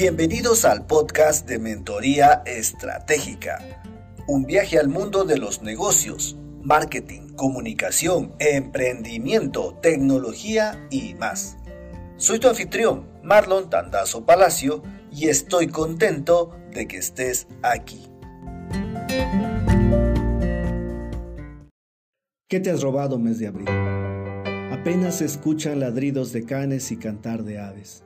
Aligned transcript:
Bienvenidos 0.00 0.64
al 0.64 0.86
podcast 0.86 1.46
de 1.46 1.58
Mentoría 1.58 2.42
Estratégica, 2.46 3.58
un 4.26 4.46
viaje 4.46 4.78
al 4.78 4.88
mundo 4.88 5.24
de 5.24 5.36
los 5.36 5.60
negocios, 5.60 6.38
marketing, 6.62 7.34
comunicación, 7.36 8.34
emprendimiento, 8.38 9.78
tecnología 9.82 10.88
y 10.90 11.12
más. 11.16 11.58
Soy 12.16 12.38
tu 12.38 12.48
anfitrión, 12.48 13.10
Marlon 13.22 13.68
Tandazo 13.68 14.24
Palacio, 14.24 14.82
y 15.12 15.28
estoy 15.28 15.66
contento 15.66 16.56
de 16.72 16.88
que 16.88 16.96
estés 16.96 17.46
aquí. 17.62 18.10
¿Qué 22.48 22.58
te 22.58 22.70
has 22.70 22.80
robado 22.80 23.18
mes 23.18 23.38
de 23.38 23.48
abril? 23.48 23.68
Apenas 24.72 25.18
se 25.18 25.26
escuchan 25.26 25.78
ladridos 25.78 26.32
de 26.32 26.46
canes 26.46 26.90
y 26.90 26.96
cantar 26.96 27.42
de 27.42 27.58
aves 27.58 28.02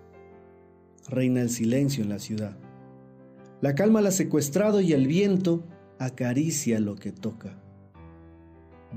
reina 1.09 1.41
el 1.43 1.51
silencio 1.51 2.03
en 2.03 2.11
la 2.11 2.19
ciudad. 2.19 2.57
La 3.61 3.75
calma 3.75 4.01
la 4.01 4.11
ha 4.11 4.13
secuestrado 4.13 4.81
y 4.81 4.93
el 4.93 5.07
viento 5.07 5.65
acaricia 5.99 6.81
lo 6.81 6.97
que 6.97 7.13
toca. 7.13 7.59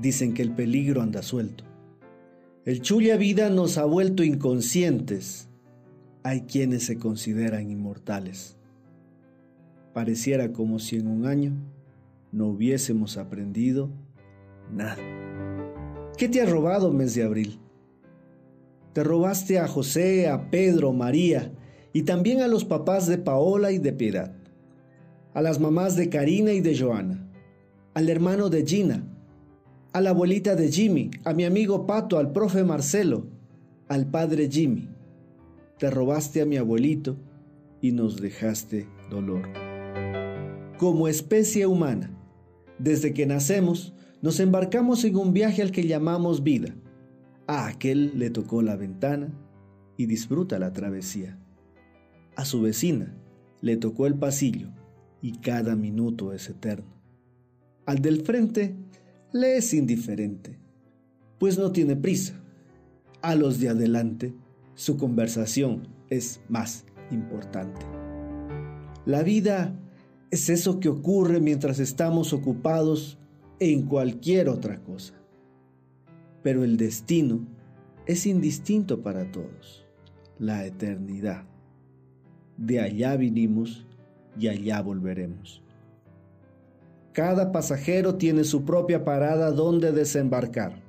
Dicen 0.00 0.34
que 0.34 0.42
el 0.42 0.52
peligro 0.52 1.02
anda 1.02 1.22
suelto. 1.22 1.64
El 2.64 2.82
chulia 2.82 3.16
vida 3.16 3.50
nos 3.50 3.78
ha 3.78 3.84
vuelto 3.84 4.22
inconscientes. 4.22 5.48
Hay 6.22 6.42
quienes 6.42 6.84
se 6.84 6.98
consideran 6.98 7.70
inmortales. 7.70 8.58
Pareciera 9.94 10.52
como 10.52 10.78
si 10.78 10.96
en 10.96 11.08
un 11.08 11.26
año 11.26 11.52
no 12.30 12.48
hubiésemos 12.48 13.16
aprendido 13.16 13.90
nada. 14.70 14.98
¿Qué 16.18 16.28
te 16.28 16.42
ha 16.42 16.46
robado 16.46 16.92
mes 16.92 17.14
de 17.14 17.22
abril? 17.22 17.58
Te 18.92 19.02
robaste 19.02 19.58
a 19.58 19.66
José, 19.66 20.28
a 20.28 20.50
Pedro, 20.50 20.92
María, 20.92 21.52
y 21.92 22.02
también 22.02 22.40
a 22.40 22.48
los 22.48 22.64
papás 22.64 23.06
de 23.06 23.18
Paola 23.18 23.72
y 23.72 23.78
de 23.78 23.92
Piedad, 23.92 24.32
a 25.34 25.42
las 25.42 25.60
mamás 25.60 25.96
de 25.96 26.08
Karina 26.08 26.52
y 26.52 26.60
de 26.60 26.78
Joana, 26.78 27.28
al 27.94 28.08
hermano 28.08 28.50
de 28.50 28.64
Gina, 28.66 29.04
a 29.92 30.00
la 30.00 30.10
abuelita 30.10 30.54
de 30.54 30.70
Jimmy, 30.70 31.10
a 31.24 31.32
mi 31.32 31.44
amigo 31.44 31.86
Pato, 31.86 32.18
al 32.18 32.32
profe 32.32 32.62
Marcelo, 32.64 33.26
al 33.88 34.06
padre 34.06 34.48
Jimmy. 34.50 34.88
Te 35.78 35.90
robaste 35.90 36.42
a 36.42 36.46
mi 36.46 36.56
abuelito 36.56 37.16
y 37.80 37.92
nos 37.92 38.20
dejaste 38.20 38.86
dolor. 39.10 39.48
Como 40.76 41.08
especie 41.08 41.66
humana, 41.66 42.10
desde 42.78 43.14
que 43.14 43.26
nacemos, 43.26 43.94
nos 44.20 44.40
embarcamos 44.40 45.04
en 45.04 45.16
un 45.16 45.32
viaje 45.32 45.62
al 45.62 45.72
que 45.72 45.86
llamamos 45.86 46.42
vida. 46.42 46.74
A 47.46 47.66
aquel 47.66 48.18
le 48.18 48.30
tocó 48.30 48.62
la 48.62 48.76
ventana 48.76 49.32
y 49.96 50.06
disfruta 50.06 50.58
la 50.58 50.72
travesía. 50.72 51.38
A 52.38 52.44
su 52.44 52.60
vecina 52.60 53.12
le 53.62 53.76
tocó 53.76 54.06
el 54.06 54.14
pasillo 54.14 54.68
y 55.20 55.38
cada 55.38 55.74
minuto 55.74 56.32
es 56.32 56.48
eterno. 56.48 56.94
Al 57.84 57.98
del 58.00 58.20
frente 58.22 58.76
le 59.32 59.56
es 59.56 59.74
indiferente, 59.74 60.56
pues 61.40 61.58
no 61.58 61.72
tiene 61.72 61.96
prisa. 61.96 62.34
A 63.22 63.34
los 63.34 63.58
de 63.58 63.70
adelante 63.70 64.34
su 64.76 64.96
conversación 64.96 65.88
es 66.10 66.40
más 66.48 66.84
importante. 67.10 67.84
La 69.04 69.24
vida 69.24 69.76
es 70.30 70.48
eso 70.48 70.78
que 70.78 70.90
ocurre 70.90 71.40
mientras 71.40 71.80
estamos 71.80 72.32
ocupados 72.32 73.18
en 73.58 73.82
cualquier 73.82 74.48
otra 74.48 74.80
cosa. 74.84 75.14
Pero 76.44 76.62
el 76.62 76.76
destino 76.76 77.48
es 78.06 78.26
indistinto 78.26 79.02
para 79.02 79.32
todos, 79.32 79.84
la 80.38 80.64
eternidad 80.66 81.44
de 82.58 82.80
allá 82.80 83.16
vinimos 83.16 83.86
y 84.38 84.48
allá 84.48 84.82
volveremos. 84.82 85.62
Cada 87.12 87.50
pasajero 87.52 88.16
tiene 88.16 88.44
su 88.44 88.64
propia 88.64 89.04
parada 89.04 89.50
donde 89.50 89.92
desembarcar. 89.92 90.82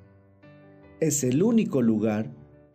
Es 0.99 1.23
el 1.23 1.41
único 1.41 1.81
lugar 1.81 2.29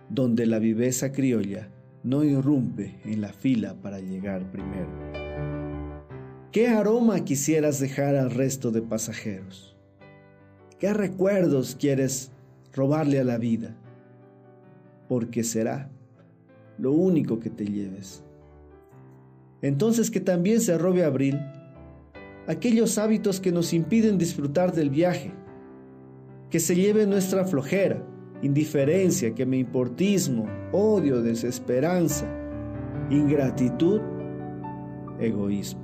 donde 0.08 0.46
la 0.46 0.58
viveza 0.58 1.12
criolla 1.12 1.68
no 2.02 2.24
irrumpe 2.24 2.98
en 3.04 3.20
la 3.20 3.32
fila 3.32 3.74
para 3.82 4.00
llegar 4.00 4.50
primero. 4.50 4.90
¿Qué 6.52 6.68
aroma 6.68 7.24
quisieras 7.24 7.80
dejar 7.80 8.14
al 8.14 8.30
resto 8.30 8.70
de 8.70 8.82
pasajeros? 8.82 9.76
¿Qué 10.78 10.92
recuerdos 10.92 11.76
quieres 11.78 12.30
robarle 12.72 13.18
a 13.18 13.24
la 13.24 13.38
vida? 13.38 13.76
Porque 15.08 15.42
será 15.42 15.90
lo 16.78 16.92
único 16.92 17.40
que 17.40 17.50
te 17.50 17.66
lleves 17.66 18.24
entonces 19.64 20.10
que 20.10 20.20
también 20.20 20.60
se 20.60 20.76
robe 20.76 21.04
abril 21.04 21.40
aquellos 22.46 22.98
hábitos 22.98 23.40
que 23.40 23.50
nos 23.50 23.72
impiden 23.72 24.18
disfrutar 24.18 24.72
del 24.72 24.90
viaje, 24.90 25.32
que 26.50 26.60
se 26.60 26.74
lleve 26.76 27.06
nuestra 27.06 27.46
flojera, 27.46 28.06
indiferencia, 28.42 29.34
que 29.34 29.46
me 29.46 29.56
importismo, 29.56 30.46
odio, 30.70 31.22
desesperanza, 31.22 32.26
ingratitud, 33.08 34.02
egoísmo. 35.18 35.83